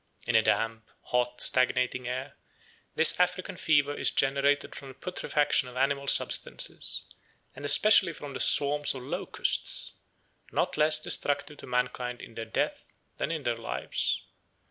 87 0.23 0.35
In 0.35 0.39
a 0.39 0.43
damp, 0.43 0.89
hot, 1.03 1.41
stagnating 1.41 2.07
air, 2.07 2.33
this 2.95 3.19
African 3.19 3.55
fever 3.55 3.93
is 3.93 4.09
generated 4.09 4.73
from 4.73 4.87
the 4.87 4.93
putrefaction 4.95 5.69
of 5.69 5.77
animal 5.77 6.07
substances, 6.07 7.03
and 7.55 7.63
especially 7.65 8.11
from 8.11 8.33
the 8.33 8.39
swarms 8.39 8.95
of 8.95 9.03
locusts, 9.03 9.93
not 10.51 10.75
less 10.75 10.99
destructive 10.99 11.57
to 11.57 11.67
mankind 11.67 12.19
in 12.19 12.33
their 12.33 12.45
death 12.45 12.83
than 13.17 13.29
in 13.31 13.43
their 13.43 13.57
lives. 13.57 14.23